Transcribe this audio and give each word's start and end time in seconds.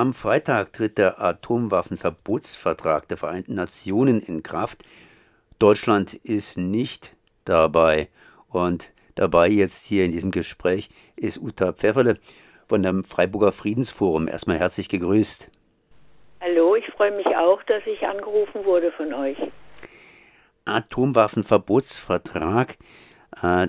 Am 0.00 0.14
Freitag 0.14 0.72
tritt 0.72 0.96
der 0.96 1.20
Atomwaffenverbotsvertrag 1.20 3.06
der 3.08 3.18
Vereinten 3.18 3.52
Nationen 3.52 4.22
in 4.22 4.42
Kraft. 4.42 4.82
Deutschland 5.58 6.14
ist 6.14 6.56
nicht 6.56 7.14
dabei. 7.44 8.08
Und 8.48 8.94
dabei 9.14 9.48
jetzt 9.48 9.86
hier 9.86 10.06
in 10.06 10.12
diesem 10.12 10.30
Gespräch 10.30 10.88
ist 11.16 11.36
Uta 11.36 11.74
Pfefferle 11.74 12.14
von 12.66 12.82
dem 12.82 13.04
Freiburger 13.04 13.52
Friedensforum. 13.52 14.26
Erstmal 14.26 14.58
herzlich 14.58 14.88
gegrüßt. 14.88 15.50
Hallo, 16.40 16.76
ich 16.76 16.86
freue 16.96 17.14
mich 17.14 17.26
auch, 17.36 17.62
dass 17.64 17.82
ich 17.84 18.02
angerufen 18.06 18.64
wurde 18.64 18.92
von 18.92 19.12
euch. 19.12 19.36
Atomwaffenverbotsvertrag. 20.64 22.78
Äh, 23.42 23.68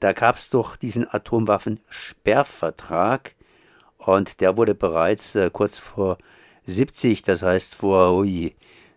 da 0.00 0.12
gab 0.14 0.36
es 0.36 0.48
doch 0.48 0.76
diesen 0.76 1.06
Atomwaffensperrvertrag 1.06 3.34
und 4.06 4.40
der 4.40 4.56
wurde 4.56 4.74
bereits 4.74 5.34
äh, 5.34 5.50
kurz 5.52 5.78
vor 5.78 6.18
70, 6.64 7.22
das 7.22 7.42
heißt 7.42 7.74
vor, 7.74 8.14
ui, 8.14 8.54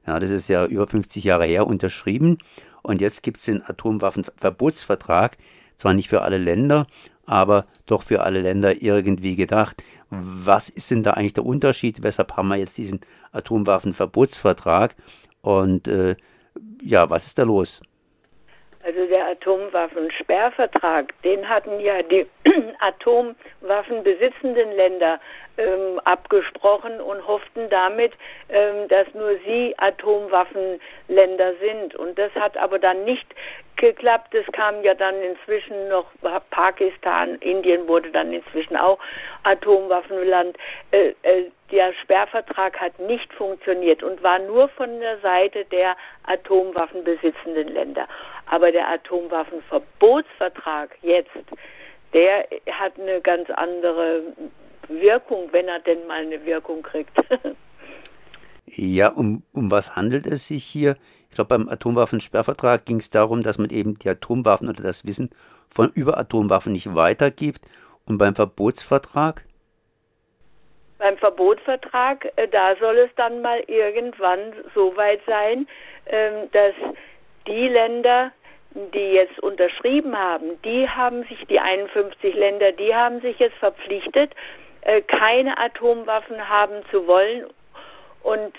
ja, 0.08 0.20
das 0.20 0.30
ist 0.30 0.48
ja 0.48 0.66
über 0.66 0.88
50 0.88 1.24
Jahre 1.24 1.46
her, 1.46 1.68
unterschrieben. 1.68 2.38
Und 2.82 3.02
jetzt 3.02 3.24
gibt 3.24 3.38
es 3.38 3.46
den 3.46 3.64
Atomwaffenverbotsvertrag, 3.64 5.38
zwar 5.76 5.94
nicht 5.94 6.10
für 6.10 6.22
alle 6.22 6.38
Länder, 6.38 6.88
aber 7.26 7.66
doch 7.86 8.04
für 8.04 8.22
alle 8.24 8.42
Länder 8.42 8.82
irgendwie 8.82 9.36
gedacht. 9.36 9.84
Was 10.10 10.70
ist 10.70 10.92
denn 10.92 11.04
da 11.04 11.12
eigentlich 11.12 11.34
der 11.34 11.46
Unterschied? 11.46 12.04
Weshalb 12.04 12.36
haben 12.36 12.50
wir 12.50 12.58
jetzt 12.58 12.78
diesen 12.78 13.00
Atomwaffenverbotsvertrag? 13.32 14.96
Und 15.42 15.88
äh, 15.88 16.16
ja, 16.82 17.10
was 17.10 17.28
ist 17.28 17.40
da 17.40 17.44
los? 17.44 17.82
Der 19.24 19.32
Atomwaffensperrvertrag, 19.32 21.14
den 21.24 21.48
hatten 21.48 21.80
ja 21.80 22.02
die 22.04 22.26
Atomwaffen 22.80 24.04
besitzenden 24.04 24.74
Länder 24.74 25.18
ähm, 25.58 26.02
abgesprochen 26.04 27.00
und 27.00 27.26
hofften 27.26 27.70
damit, 27.70 28.12
ähm, 28.50 28.90
dass 28.90 29.08
nur 29.14 29.38
sie 29.46 29.76
Atomwaffenländer 29.78 31.54
sind. 31.62 31.96
Und 31.96 32.20
das 32.20 32.34
hat 32.36 32.58
aber 32.58 32.80
dann 32.80 33.06
nicht 33.06 33.26
geklappt. 33.78 34.34
Es 34.36 34.46
kam 34.52 34.84
ja 34.84 34.94
dann 34.94 35.16
inzwischen 35.22 35.88
noch 35.88 36.08
Pakistan, 36.50 37.36
Indien 37.36 37.88
wurde 37.88 38.12
dann 38.12 38.34
inzwischen 38.34 38.76
auch 38.76 39.00
Atomwaffenland. 39.44 40.58
Äh, 40.92 41.14
äh, 41.24 41.50
der 41.72 41.94
Sperrvertrag 42.04 42.80
hat 42.80 43.00
nicht 43.00 43.34
funktioniert 43.34 44.04
und 44.04 44.22
war 44.22 44.40
nur 44.40 44.68
von 44.70 45.00
der 45.00 45.18
Seite 45.20 45.66
der 45.66 45.96
Atomwaffen 46.26 47.04
besitzenden 47.04 47.70
Länder. 47.70 48.08
Aber 48.46 48.72
der 48.72 48.88
Atomwaffenverbotsvertrag 48.90 50.96
jetzt, 51.02 51.32
der 52.14 52.48
hat 52.72 53.00
eine 53.00 53.22
ganz 53.22 53.50
andere 53.50 54.22
Wirkung, 54.88 55.50
wenn 55.52 55.68
er 55.68 55.80
denn 55.80 56.06
mal 56.08 56.22
eine 56.22 56.46
Wirkung 56.46 56.84
kriegt. 56.84 57.12
ja, 58.66 59.10
um, 59.10 59.44
um 59.54 59.72
was 59.72 59.96
handelt 59.96 60.28
es 60.28 60.48
sich 60.48 60.64
hier? 60.64 60.96
Ich 61.30 61.36
glaube, 61.36 61.58
beim 61.58 61.68
Atomwaffensperrvertrag 61.68 62.86
ging 62.86 62.98
es 62.98 63.10
darum, 63.10 63.42
dass 63.42 63.58
man 63.58 63.72
eben 63.72 63.98
die 63.98 64.10
Atomwaffen 64.10 64.70
oder 64.70 64.84
das 64.84 65.06
Wissen 65.06 65.32
von 65.68 65.92
über 65.96 66.18
Atomwaffen 66.18 66.74
nicht 66.74 66.94
weitergibt. 66.94 67.62
Und 68.06 68.18
beim 68.18 68.36
Verbotsvertrag? 68.36 69.46
Beim 71.00 71.18
Verbotsvertrag, 71.18 72.32
äh, 72.36 72.48
da 72.48 72.76
soll 72.80 72.98
es 72.98 73.10
dann 73.16 73.42
mal 73.42 73.60
irgendwann 73.68 74.54
so 74.76 74.96
weit 74.96 75.22
sein, 75.26 75.68
ähm, 76.06 76.50
dass 76.52 76.74
die 77.48 77.68
Länder, 77.68 78.32
die 78.72 79.14
jetzt 79.14 79.40
unterschrieben 79.40 80.18
haben, 80.18 80.62
die 80.64 80.90
haben 80.90 81.24
sich, 81.24 81.46
die 81.48 81.60
51 81.60 82.34
Länder, 82.34 82.72
die 82.72 82.96
haben 82.96 83.22
sich 83.22 83.38
jetzt 83.40 83.58
verpflichtet, 83.58 84.32
äh, 84.82 85.02
keine 85.02 85.58
Atomwaffen 85.58 86.50
haben 86.50 86.82
zu 86.92 87.08
wollen. 87.08 87.46
Und 88.24 88.54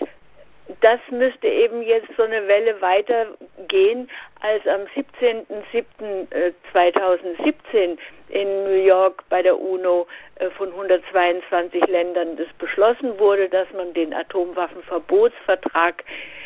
das 0.80 0.98
müsste 1.10 1.46
eben 1.46 1.82
jetzt 1.82 2.08
so 2.16 2.22
eine 2.22 2.48
Welle 2.48 2.80
weitergehen, 2.80 4.08
als 4.40 4.66
am 4.66 4.86
17.07.2017 5.20 7.98
in 8.28 8.64
New 8.64 8.83
York 8.84 9.22
bei 9.28 9.42
der 9.42 9.61
UNO 9.61 10.06
äh, 10.36 10.48
von 10.51 10.70
122 10.70 11.86
Ländern 11.86 12.36
das 12.36 12.46
beschlossen 12.58 13.18
wurde, 13.18 13.51
dass 13.51 13.70
man 13.72 13.92
den 13.92 14.14
Atomwaffenverbotsvertrag 14.14 16.02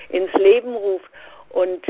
ins 0.09 0.33
Leben 0.35 0.75
ruft. 0.75 1.11
Und 1.51 1.87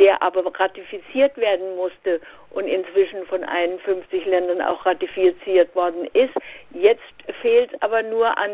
der 0.00 0.22
aber 0.22 0.42
ratifiziert 0.58 1.36
werden 1.36 1.76
musste 1.76 2.20
und 2.50 2.66
inzwischen 2.66 3.24
von 3.26 3.44
51 3.44 4.24
Ländern 4.24 4.62
auch 4.62 4.84
ratifiziert 4.86 5.72
worden 5.76 6.06
ist. 6.14 6.32
Jetzt 6.72 7.02
fehlt 7.42 7.70
aber 7.82 8.02
nur 8.02 8.36
an 8.38 8.52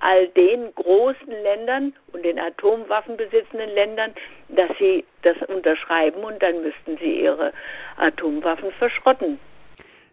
all 0.00 0.26
den 0.28 0.74
großen 0.74 1.30
Ländern 1.42 1.92
und 2.12 2.24
den 2.24 2.38
Atomwaffen 2.38 3.16
besitzenden 3.18 3.70
Ländern, 3.74 4.12
dass 4.48 4.70
sie 4.78 5.04
das 5.22 5.36
unterschreiben 5.48 6.24
und 6.24 6.42
dann 6.42 6.62
müssten 6.62 6.96
sie 6.98 7.20
ihre 7.20 7.52
Atomwaffen 7.98 8.72
verschrotten. 8.72 9.38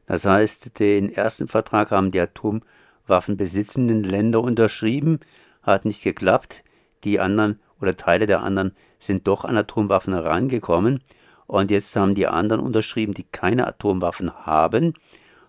Das 0.06 0.26
heißt, 0.26 0.80
den 0.82 1.14
ersten 1.14 1.48
Vertrag 1.48 1.92
haben 1.92 2.12
die 2.12 2.20
Atomwaffen 2.20 3.38
besitzenden 3.38 4.04
Länder 4.04 4.42
unterschrieben, 4.42 5.22
hat 5.62 5.86
nicht 5.86 6.04
geklappt. 6.04 6.64
Die 7.06 7.22
anderen 7.22 7.62
oder 7.84 7.96
Teile 7.96 8.26
der 8.26 8.42
anderen 8.42 8.74
sind 8.98 9.28
doch 9.28 9.46
an 9.46 9.58
Atomwaffen 9.58 10.14
herangekommen. 10.14 11.02
Und 11.46 11.70
jetzt 11.70 11.96
haben 11.96 12.16
die 12.16 12.28
anderen 12.28 12.62
unterschrieben, 12.62 13.14
die 13.14 13.26
keine 13.26 13.68
Atomwaffen 13.68 14.34
haben 14.34 14.94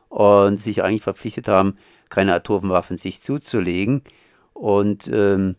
und 0.09 0.59
sich 0.59 0.83
eigentlich 0.83 1.03
verpflichtet 1.03 1.49
haben, 1.49 1.79
keine 2.11 2.35
Atomwaffen 2.35 2.97
sich 2.97 3.23
zuzulegen 3.23 4.03
und 4.53 5.09
ähm, 5.09 5.55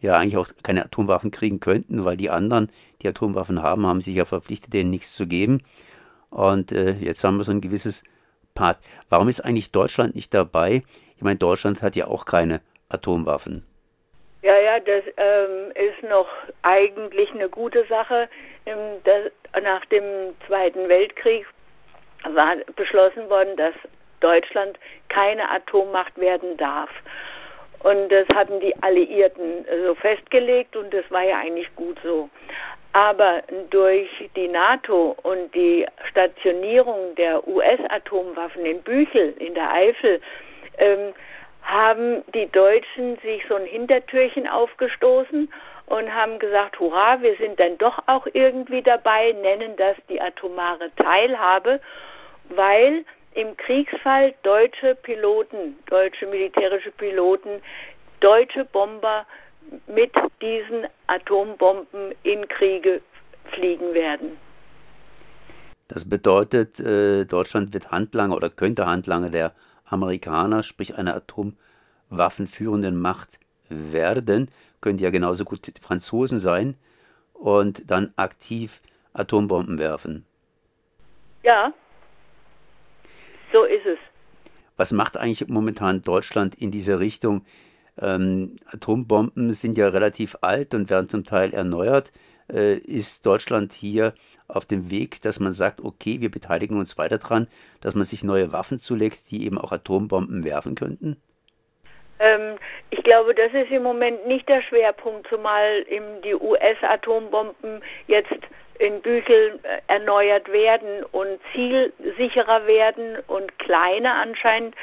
ja 0.00 0.16
eigentlich 0.16 0.38
auch 0.38 0.48
keine 0.62 0.84
Atomwaffen 0.84 1.30
kriegen 1.30 1.60
könnten, 1.60 2.04
weil 2.04 2.16
die 2.16 2.30
anderen, 2.30 2.70
die 3.02 3.08
Atomwaffen 3.08 3.62
haben, 3.62 3.86
haben 3.86 4.00
sich 4.00 4.16
ja 4.16 4.24
verpflichtet, 4.24 4.72
denen 4.72 4.90
nichts 4.90 5.14
zu 5.14 5.26
geben. 5.26 5.60
Und 6.30 6.72
äh, 6.72 6.96
jetzt 6.98 7.22
haben 7.22 7.36
wir 7.36 7.44
so 7.44 7.52
ein 7.52 7.60
gewisses 7.60 8.02
Part. 8.54 8.78
Warum 9.08 9.28
ist 9.28 9.44
eigentlich 9.44 9.72
Deutschland 9.72 10.14
nicht 10.14 10.32
dabei? 10.32 10.82
Ich 11.16 11.22
meine, 11.22 11.36
Deutschland 11.36 11.82
hat 11.82 11.96
ja 11.96 12.06
auch 12.06 12.24
keine 12.24 12.60
Atomwaffen. 12.88 13.64
Ja, 14.44 14.58
ja, 14.58 14.78
das 14.78 15.04
ähm, 15.16 15.72
ist 15.74 16.02
noch 16.02 16.28
eigentlich 16.60 17.30
eine 17.30 17.48
gute 17.48 17.82
Sache. 17.86 18.28
Das, 18.66 19.32
nach 19.62 19.82
dem 19.86 20.36
Zweiten 20.46 20.86
Weltkrieg 20.86 21.46
war 22.24 22.56
beschlossen 22.76 23.30
worden, 23.30 23.56
dass 23.56 23.72
Deutschland 24.20 24.78
keine 25.08 25.48
Atommacht 25.50 26.18
werden 26.20 26.58
darf. 26.58 26.90
Und 27.84 28.10
das 28.10 28.28
hatten 28.34 28.60
die 28.60 28.74
Alliierten 28.82 29.64
so 29.86 29.94
festgelegt 29.94 30.76
und 30.76 30.92
das 30.92 31.10
war 31.10 31.22
ja 31.22 31.38
eigentlich 31.38 31.74
gut 31.74 31.96
so. 32.04 32.28
Aber 32.92 33.42
durch 33.70 34.10
die 34.36 34.48
NATO 34.48 35.16
und 35.22 35.54
die 35.54 35.86
Stationierung 36.10 37.14
der 37.14 37.48
US-Atomwaffen 37.48 38.66
in 38.66 38.82
Büchel 38.82 39.32
in 39.38 39.54
der 39.54 39.72
Eifel 39.72 40.20
ähm, 40.76 41.14
haben 41.64 42.22
die 42.34 42.50
Deutschen 42.52 43.16
sich 43.22 43.42
so 43.48 43.54
ein 43.54 43.64
Hintertürchen 43.66 44.46
aufgestoßen 44.46 45.48
und 45.86 46.14
haben 46.14 46.38
gesagt, 46.38 46.78
hurra, 46.78 47.20
wir 47.20 47.36
sind 47.36 47.58
dann 47.58 47.78
doch 47.78 47.98
auch 48.06 48.26
irgendwie 48.32 48.82
dabei, 48.82 49.32
nennen 49.32 49.76
das 49.76 49.96
die 50.08 50.20
atomare 50.20 50.90
Teilhabe, 50.96 51.80
weil 52.50 53.04
im 53.34 53.56
Kriegsfall 53.56 54.34
deutsche 54.42 54.94
Piloten, 54.94 55.76
deutsche 55.86 56.26
militärische 56.26 56.90
Piloten, 56.92 57.60
deutsche 58.20 58.64
Bomber 58.64 59.26
mit 59.86 60.12
diesen 60.40 60.86
Atombomben 61.06 62.14
in 62.22 62.46
Kriege 62.48 63.00
fliegen 63.52 63.94
werden. 63.94 64.36
Das 65.88 66.08
bedeutet, 66.08 66.80
äh, 66.80 67.24
Deutschland 67.24 67.74
wird 67.74 67.90
Handlanger 67.90 68.36
oder 68.36 68.50
könnte 68.50 68.86
Handlanger 68.86 69.30
der 69.30 69.52
Amerikaner, 69.94 70.62
sprich 70.62 70.96
einer 70.96 71.14
atomwaffenführenden 71.14 73.00
Macht 73.00 73.40
werden, 73.68 74.48
könnte 74.80 75.04
ja 75.04 75.10
genauso 75.10 75.44
gut 75.44 75.66
die 75.66 75.80
Franzosen 75.80 76.38
sein 76.38 76.76
und 77.32 77.90
dann 77.90 78.12
aktiv 78.16 78.82
Atombomben 79.14 79.78
werfen. 79.78 80.26
Ja, 81.42 81.72
so 83.52 83.64
ist 83.64 83.86
es. 83.86 83.98
Was 84.76 84.92
macht 84.92 85.16
eigentlich 85.16 85.48
momentan 85.48 86.02
Deutschland 86.02 86.56
in 86.56 86.70
diese 86.70 86.98
Richtung? 86.98 87.44
Ähm, 87.96 88.56
Atombomben 88.66 89.52
sind 89.52 89.78
ja 89.78 89.88
relativ 89.88 90.36
alt 90.40 90.74
und 90.74 90.90
werden 90.90 91.08
zum 91.08 91.24
Teil 91.24 91.54
erneuert. 91.54 92.10
Äh, 92.52 92.74
ist 92.78 93.24
Deutschland 93.24 93.72
hier 93.72 94.14
auf 94.48 94.66
dem 94.66 94.90
Weg, 94.90 95.22
dass 95.22 95.40
man 95.40 95.52
sagt, 95.52 95.80
okay, 95.80 96.20
wir 96.20 96.30
beteiligen 96.30 96.78
uns 96.78 96.98
weiter 96.98 97.18
daran, 97.18 97.48
dass 97.80 97.94
man 97.94 98.04
sich 98.04 98.24
neue 98.24 98.52
Waffen 98.52 98.78
zulegt, 98.78 99.30
die 99.30 99.46
eben 99.46 99.58
auch 99.58 99.72
Atombomben 99.72 100.44
werfen 100.44 100.74
könnten? 100.74 101.16
Ähm, 102.20 102.56
ich 102.90 103.02
glaube, 103.02 103.34
das 103.34 103.52
ist 103.52 103.70
im 103.70 103.82
Moment 103.82 104.26
nicht 104.26 104.48
der 104.48 104.62
Schwerpunkt, 104.62 105.28
zumal 105.28 105.84
die 106.24 106.34
US-Atombomben 106.34 107.82
jetzt 108.06 108.32
in 108.78 109.00
Büchel 109.02 109.60
äh, 109.62 109.80
erneuert 109.92 110.50
werden 110.50 111.04
und 111.12 111.38
zielsicherer 111.52 112.66
werden 112.66 113.18
und 113.26 113.56
kleiner 113.58 114.14
anscheinend. 114.14 114.74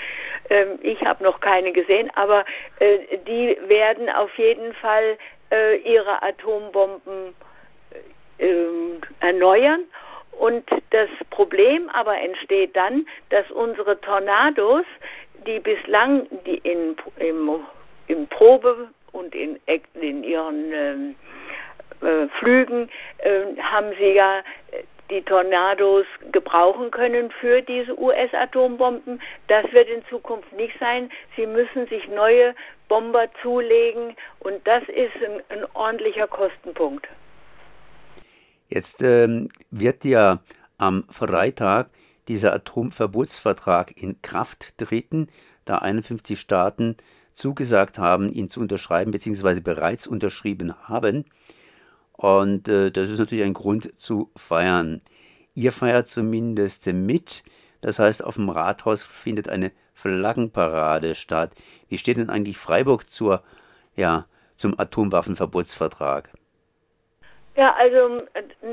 Ähm, 0.50 0.80
ich 0.82 1.02
habe 1.02 1.24
noch 1.24 1.40
keine 1.42 1.72
gesehen, 1.72 2.10
aber 2.16 2.46
äh, 2.80 3.18
die 3.28 3.58
werden 3.68 4.10
auf 4.10 4.34
jeden 4.38 4.74
Fall 4.76 5.18
äh, 5.52 5.78
ihre 5.78 6.24
Atombomben 6.24 7.36
erneuern. 9.20 9.84
Und 10.40 10.64
das 10.90 11.10
Problem 11.30 11.90
aber 11.90 12.18
entsteht 12.18 12.76
dann, 12.76 13.06
dass 13.30 13.50
unsere 13.52 14.00
Tornados, 14.02 14.86
die 15.46 15.60
bislang 15.60 16.28
die 16.46 16.58
in, 16.58 16.96
im, 17.18 17.60
im 18.08 18.28
Probe 18.28 18.90
und 19.12 19.36
in, 19.36 19.60
in 19.94 20.24
ihren 20.24 20.72
ähm, 20.74 21.16
äh, 22.02 22.28
Flügen 22.40 22.90
äh, 23.20 23.62
haben 23.62 23.94
sie 24.00 24.14
ja 24.14 24.42
die 25.12 25.22
Tornados 25.22 26.06
gebrauchen 26.32 26.90
können 26.90 27.32
für 27.40 27.62
diese 27.62 28.00
US-Atombomben. 28.00 29.22
Das 29.48 29.72
wird 29.74 29.90
in 29.90 30.04
Zukunft 30.06 30.52
nicht 30.54 30.78
sein. 30.80 31.12
Sie 31.36 31.46
müssen 31.46 31.86
sich 31.88 32.08
neue 32.08 32.56
Bomber 32.88 33.28
zulegen 33.42 34.16
und 34.40 34.66
das 34.66 34.84
ist 34.84 35.16
ein, 35.24 35.44
ein 35.50 35.66
ordentlicher 35.74 36.28
Kostenpunkt. 36.28 37.08
Jetzt 38.74 39.04
ähm, 39.04 39.50
wird 39.70 40.06
ja 40.06 40.40
am 40.78 41.04
Freitag 41.10 41.90
dieser 42.30 42.54
Atomverbotsvertrag 42.54 44.02
in 44.02 44.22
Kraft 44.22 44.78
treten, 44.78 45.28
da 45.66 45.80
51 45.80 46.40
Staaten 46.40 46.96
zugesagt 47.34 48.00
haben, 48.00 48.32
ihn 48.32 48.50
zu 48.50 48.62
unterschreiben 48.62 49.12
bzw. 49.12 49.60
bereits 49.60 50.08
unterschrieben 50.08 50.74
haben. 50.88 51.26
Und 52.14 52.70
äh, 52.70 52.92
das 52.92 53.10
ist 53.10 53.20
natürlich 53.20 53.44
ein 53.44 53.54
Grund 53.54 54.00
zu 54.00 54.32
feiern. 54.38 55.00
Ihr 55.54 55.74
feiert 55.74 56.08
zumindest 56.08 56.86
mit. 56.88 57.44
Das 57.82 58.00
heißt, 58.00 58.24
auf 58.24 58.36
dem 58.36 58.50
Rathaus 58.50 59.04
findet 59.04 59.50
eine 59.50 59.74
Flaggenparade 59.94 61.16
statt. 61.16 61.56
Wie 61.90 61.98
steht 61.98 62.18
denn 62.18 62.30
eigentlich 62.30 62.58
Freiburg 62.58 63.10
zur, 63.10 63.44
ja, 63.98 64.28
zum 64.58 64.80
Atomwaffenverbotsvertrag? 64.80 66.30
Ja, 67.56 67.76
also 67.78 68.22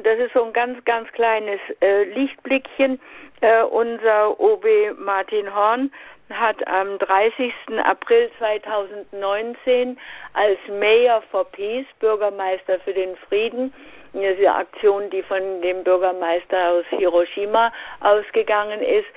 das 0.02 0.18
ist 0.18 0.32
so 0.34 0.44
ein 0.44 0.52
ganz, 0.52 0.84
ganz 0.84 1.10
kleines 1.12 1.60
äh, 1.80 2.04
Lichtblickchen. 2.04 3.00
Äh, 3.40 3.62
unser 3.64 4.38
OB 4.38 4.64
Martin 4.98 5.52
Horn 5.52 5.90
hat 6.30 6.64
am 6.68 6.98
30. 6.98 7.52
April 7.82 8.30
2019 8.38 9.98
als 10.34 10.58
Mayor 10.68 11.22
for 11.30 11.44
Peace, 11.50 11.86
Bürgermeister 11.98 12.78
für 12.80 12.92
den 12.92 13.16
Frieden, 13.28 13.72
diese 14.12 14.52
Aktion, 14.52 15.10
die 15.10 15.22
von 15.22 15.60
dem 15.62 15.82
Bürgermeister 15.82 16.70
aus 16.70 16.84
Hiroshima 16.90 17.72
ausgegangen 18.00 18.80
ist 18.80 19.08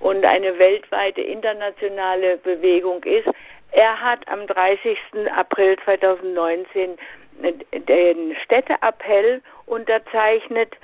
und 0.00 0.24
eine 0.24 0.58
weltweite 0.58 1.22
internationale 1.22 2.36
Bewegung 2.38 3.02
ist. 3.04 3.28
Er 3.72 4.00
hat 4.00 4.26
am 4.28 4.46
30. 4.46 4.96
April 5.36 5.76
2019 5.84 6.96
den 7.72 8.36
Städteappell 8.44 9.42
unterzeichnet 9.66 10.74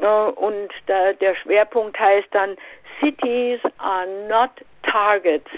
äh, 0.00 0.06
und 0.06 0.70
der 0.88 1.34
Schwerpunkt 1.36 1.98
heißt 1.98 2.28
dann 2.32 2.56
Cities 3.00 3.60
are 3.78 4.06
not 4.28 4.50
targets. 4.82 5.50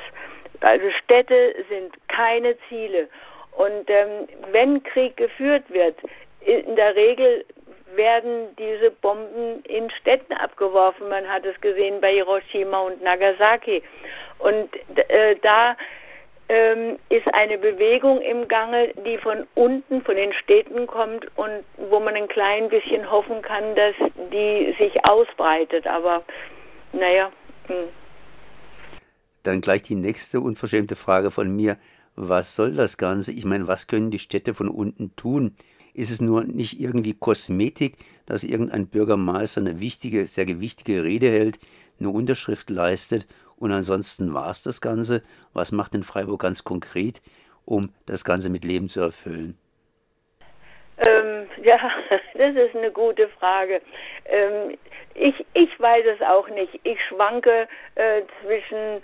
Also 0.60 0.90
Städte 1.04 1.54
sind 1.68 1.94
keine 2.08 2.56
Ziele. 2.68 3.08
Und 3.52 3.88
ähm, 3.88 4.28
wenn 4.52 4.82
Krieg 4.82 5.16
geführt 5.16 5.64
wird, 5.68 5.96
in 6.40 6.76
der 6.76 6.94
Regel 6.94 7.44
werden 7.94 8.54
diese 8.58 8.90
Bomben 8.90 9.62
in 9.64 9.90
Städten 9.90 10.34
abgeworfen. 10.34 11.08
Man 11.08 11.26
hat 11.28 11.44
es 11.44 11.58
gesehen 11.60 12.00
bei 12.00 12.12
Hiroshima 12.12 12.80
und 12.80 13.02
Nagasaki. 13.02 13.82
Und 14.38 14.68
äh, 15.08 15.36
da 15.42 15.76
ähm, 16.48 16.98
ist 17.08 17.26
eine 17.32 17.58
Bewegung 17.58 18.20
im 18.20 18.46
Gange, 18.46 18.92
die 19.04 19.18
von 19.18 19.46
unten, 19.54 20.02
von 20.02 20.14
den 20.14 20.32
Städten 20.32 20.86
kommt 20.86 21.26
und 21.36 21.64
wo 21.90 21.98
man 21.98 22.14
ein 22.14 22.28
klein 22.28 22.68
bisschen 22.68 23.10
hoffen 23.10 23.42
kann, 23.42 23.74
dass 23.74 23.94
die 24.32 24.74
sich 24.78 25.04
ausbreitet. 25.04 25.86
Aber 25.86 26.22
naja. 26.92 27.32
Hm. 27.66 27.88
Dann 29.42 29.60
gleich 29.60 29.82
die 29.82 29.94
nächste 29.94 30.40
unverschämte 30.40 30.96
Frage 30.96 31.30
von 31.30 31.54
mir. 31.54 31.76
Was 32.14 32.56
soll 32.56 32.74
das 32.74 32.96
Ganze? 32.96 33.32
Ich 33.32 33.44
meine, 33.44 33.68
was 33.68 33.86
können 33.86 34.10
die 34.10 34.18
Städte 34.18 34.54
von 34.54 34.68
unten 34.68 35.14
tun? 35.16 35.54
Ist 35.94 36.10
es 36.10 36.20
nur 36.20 36.44
nicht 36.44 36.80
irgendwie 36.80 37.14
Kosmetik, 37.14 37.96
dass 38.26 38.44
irgendein 38.44 38.86
Bürgermeister 38.86 39.60
eine 39.60 39.80
wichtige, 39.80 40.26
sehr 40.26 40.46
gewichtige 40.46 41.04
Rede 41.04 41.28
hält, 41.28 41.58
eine 41.98 42.10
Unterschrift 42.10 42.70
leistet 42.70 43.26
und 43.58 43.72
ansonsten 43.72 44.34
war 44.34 44.50
es 44.50 44.62
das 44.62 44.80
Ganze? 44.80 45.22
Was 45.52 45.72
macht 45.72 45.94
denn 45.94 46.02
Freiburg 46.02 46.42
ganz 46.42 46.64
konkret, 46.64 47.20
um 47.64 47.92
das 48.06 48.24
Ganze 48.24 48.50
mit 48.50 48.64
Leben 48.64 48.88
zu 48.88 49.00
erfüllen? 49.00 49.58
Ähm, 50.98 51.46
ja, 51.62 51.78
das 52.34 52.54
ist 52.54 52.76
eine 52.76 52.90
gute 52.90 53.28
Frage. 53.40 53.80
Ähm, 54.26 54.76
ich, 55.14 55.46
ich 55.54 55.80
weiß 55.80 56.04
es 56.14 56.20
auch 56.22 56.48
nicht. 56.48 56.78
Ich 56.84 56.98
schwanke 57.08 57.68
äh, 57.94 58.22
zwischen 58.42 59.02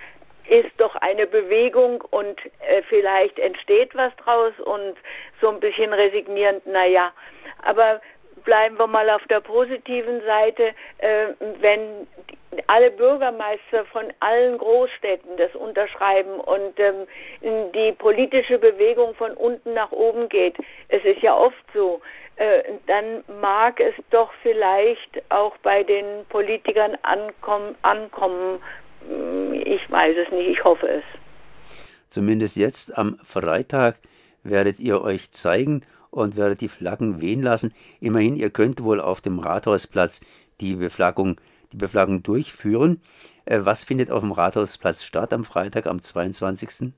ist 0.48 0.72
doch 0.78 0.96
eine 0.96 1.26
Bewegung 1.26 2.00
und 2.10 2.38
äh, 2.60 2.82
vielleicht 2.88 3.38
entsteht 3.38 3.94
was 3.94 4.14
draus 4.16 4.52
und 4.64 4.96
so 5.40 5.48
ein 5.48 5.60
bisschen 5.60 5.92
resignierend, 5.92 6.66
naja. 6.66 7.12
Aber 7.62 8.00
bleiben 8.44 8.78
wir 8.78 8.86
mal 8.86 9.08
auf 9.10 9.22
der 9.28 9.40
positiven 9.40 10.20
Seite, 10.22 10.74
äh, 10.98 11.28
wenn 11.60 12.06
alle 12.66 12.90
Bürgermeister 12.90 13.84
von 13.86 14.12
allen 14.20 14.58
Großstädten 14.58 15.36
das 15.36 15.54
unterschreiben 15.54 16.38
und 16.40 16.78
ähm, 16.78 17.06
die 17.74 17.92
politische 17.92 18.58
Bewegung 18.58 19.14
von 19.14 19.32
unten 19.32 19.74
nach 19.74 19.90
oben 19.90 20.28
geht, 20.28 20.56
es 20.88 21.02
ist 21.04 21.22
ja 21.22 21.36
oft 21.36 21.64
so, 21.72 22.00
äh, 22.36 22.62
dann 22.86 23.24
mag 23.40 23.80
es 23.80 23.94
doch 24.10 24.30
vielleicht 24.42 25.22
auch 25.30 25.56
bei 25.58 25.82
den 25.82 26.26
Politikern 26.28 26.96
ankommen, 27.02 27.74
ankommen. 27.82 28.60
Ich 29.52 29.90
weiß 29.90 30.16
es 30.26 30.32
nicht, 30.32 30.48
ich 30.48 30.64
hoffe 30.64 30.88
es. 30.88 31.04
Zumindest 32.08 32.56
jetzt 32.56 32.96
am 32.96 33.16
Freitag 33.24 33.96
werdet 34.44 34.78
ihr 34.80 35.02
euch 35.02 35.30
zeigen 35.32 35.82
und 36.12 36.36
werdet 36.36 36.60
die 36.60 36.68
Flaggen 36.68 37.20
wehen 37.20 37.42
lassen. 37.42 37.74
Immerhin, 38.00 38.36
ihr 38.36 38.50
könnt 38.50 38.84
wohl 38.84 39.00
auf 39.00 39.20
dem 39.20 39.40
Rathausplatz 39.40 40.20
die 40.60 40.76
Beflaggung, 40.76 41.40
die 41.72 41.78
Beflaggung 41.78 42.22
durchführen. 42.22 43.02
Äh, 43.46 43.60
was 43.62 43.84
findet 43.84 44.10
auf 44.10 44.20
dem 44.20 44.30
Rathausplatz 44.30 45.02
statt 45.02 45.32
am 45.32 45.44
Freitag, 45.44 45.86
am 45.86 46.00
22.? 46.00 46.92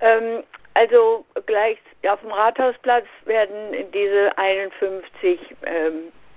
Ähm, 0.00 0.42
also 0.74 1.24
gleich 1.46 1.78
auf 2.08 2.20
dem 2.20 2.32
Rathausplatz 2.32 3.06
werden 3.24 3.90
diese 3.94 4.36
51 4.36 5.40
ähm, 5.64 5.92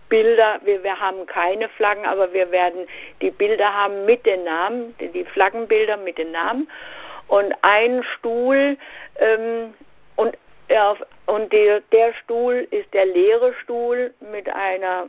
Bilder, 0.09 0.59
wir, 0.63 0.83
wir 0.83 0.99
haben 0.99 1.25
keine 1.25 1.67
Flaggen, 1.69 2.05
aber 2.05 2.31
wir 2.31 2.51
werden 2.51 2.85
die 3.21 3.31
Bilder 3.31 3.73
haben 3.73 4.05
mit 4.05 4.25
den 4.25 4.43
Namen, 4.43 4.95
die, 4.99 5.25
Flaggenbilder 5.25 5.97
mit 5.97 6.19
den 6.19 6.31
Namen 6.31 6.69
und 7.27 7.53
ein 7.63 8.03
Stuhl 8.15 8.77
ähm, 9.17 9.73
ja, 10.69 10.95
und 11.27 11.51
der, 11.51 11.81
der 11.91 12.13
Stuhl 12.23 12.67
ist 12.71 12.93
der 12.93 13.05
leere 13.05 13.53
Stuhl 13.63 14.13
mit 14.31 14.49
einer 14.49 15.07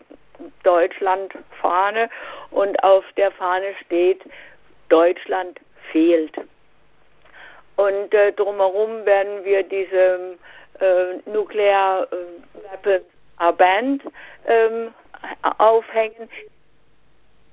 Deutschlandfahne 0.62 2.10
und 2.50 2.82
auf 2.82 3.04
der 3.16 3.30
Fahne 3.32 3.74
steht 3.84 4.22
Deutschland 4.88 5.58
fehlt. 5.92 6.36
Und 7.76 8.12
äh, 8.14 8.32
drumherum 8.32 9.04
werden 9.04 9.44
wir 9.44 9.62
diese 9.62 10.36
äh, 10.80 11.30
Nuclear 11.30 12.06
äh, 12.12 12.82
Weapons 12.82 13.04
banned 13.58 14.02
ähm, 14.46 14.94
aufhängen. 15.58 16.28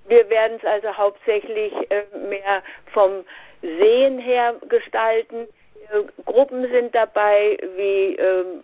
Wir 0.07 0.29
werden 0.29 0.57
es 0.57 0.65
also 0.65 0.95
hauptsächlich 0.95 1.73
äh, 1.89 2.03
mehr 2.29 2.63
vom 2.93 3.25
Sehen 3.61 4.19
her 4.19 4.55
gestalten. 4.67 5.47
Äh, 5.91 6.23
Gruppen 6.25 6.69
sind 6.71 6.93
dabei, 6.95 7.57
wie 7.75 8.15
ähm, 8.15 8.63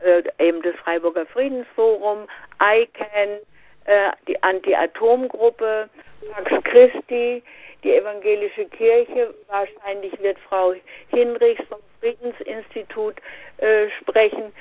äh, 0.00 0.22
eben 0.38 0.62
das 0.62 0.74
Freiburger 0.76 1.26
Friedensforum, 1.26 2.28
ICANN, 2.60 3.38
äh, 3.84 4.10
die 4.26 4.42
Anti-Atom-Gruppe, 4.42 5.88
Pax 6.32 6.64
Christi, 6.64 7.42
die 7.82 7.94
evangelische 7.94 8.66
Kirche. 8.66 9.34
Wahrscheinlich 9.48 10.20
wird 10.20 10.38
Frau 10.40 10.74
Hinrichs 11.08 11.62
vom 11.68 11.80
Friedensinstitut 12.00 13.16
äh, 13.58 13.88
sprechen. 14.00 14.52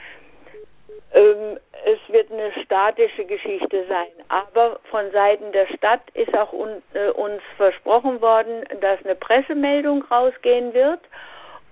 Ähm, 1.14 1.58
es 1.86 2.14
wird 2.14 2.32
eine 2.32 2.52
statische 2.64 3.26
Geschichte 3.26 3.86
sein. 3.88 4.08
Aber 4.28 4.80
von 4.90 5.10
Seiten 5.12 5.52
der 5.52 5.68
Stadt 5.68 6.02
ist 6.14 6.34
auch 6.38 6.54
un, 6.54 6.82
äh, 6.94 7.10
uns 7.10 7.42
versprochen 7.58 8.22
worden, 8.22 8.64
dass 8.82 9.04
eine 9.04 9.16
Pressemeldung 9.16 10.04
rausgehen 10.04 10.74
wird 10.74 11.00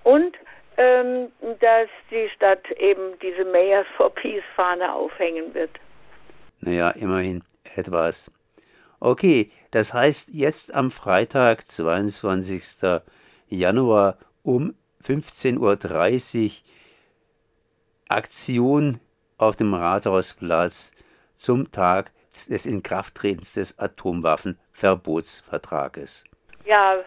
und 0.08 0.34
ähm, 0.78 1.30
dass 1.60 1.90
die 2.10 2.30
Stadt 2.34 2.64
eben 2.78 3.18
diese 3.20 3.44
Mayors 3.44 3.86
for 3.96 4.08
Peace 4.14 4.42
Fahne 4.56 4.90
aufhängen 4.90 5.52
wird. 5.52 5.72
Naja, 6.60 6.92
immerhin 6.92 7.44
etwas. 7.76 8.32
Okay, 9.00 9.50
das 9.70 9.92
heißt, 9.92 10.30
jetzt 10.32 10.74
am 10.74 10.90
Freitag, 10.90 11.68
22. 11.68 13.02
Januar 13.48 14.16
um 14.42 14.74
15.30 15.04 15.58
Uhr 15.58 15.76
Aktion 18.08 18.98
auf 19.36 19.56
dem 19.56 19.74
Rathausplatz 19.74 20.92
zum 21.36 21.70
Tag 21.70 22.12
des 22.48 22.64
Inkrafttretens 22.64 23.52
des 23.52 23.78
Atomwaffenverbotsvertrages. 23.78 26.24
Ja, 26.64 27.04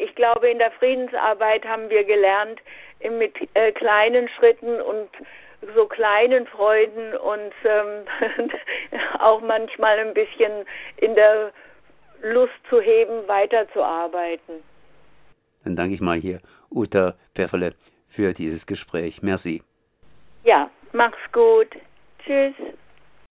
ich 0.00 0.14
glaube, 0.14 0.50
in 0.50 0.58
der 0.58 0.70
Friedensarbeit 0.72 1.64
haben 1.64 1.88
wir 1.90 2.04
gelernt, 2.04 2.60
mit 3.10 3.34
äh, 3.54 3.72
kleinen 3.72 4.28
Schritten 4.28 4.80
und 4.80 5.08
so 5.74 5.86
kleinen 5.86 6.46
Freuden 6.46 7.16
und 7.16 7.52
ähm, 7.64 8.50
auch 9.20 9.40
manchmal 9.40 9.98
ein 9.98 10.14
bisschen 10.14 10.64
in 10.96 11.14
der 11.14 11.52
Lust 12.22 12.52
zu 12.68 12.80
heben, 12.80 13.26
weiterzuarbeiten. 13.28 14.62
Dann 15.64 15.76
danke 15.76 15.94
ich 15.94 16.00
mal 16.00 16.16
hier 16.16 16.40
Uta 16.70 17.14
Pfefferle 17.34 17.74
für 18.08 18.32
dieses 18.32 18.66
Gespräch. 18.66 19.22
Merci. 19.22 19.62
Ja, 20.44 20.70
mach's 20.92 21.18
gut. 21.32 21.68
Tschüss. 22.24 22.54